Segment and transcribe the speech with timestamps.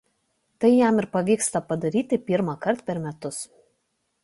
[0.63, 3.41] Tai jam ir pavyksta padaryti pirmąkart per metus.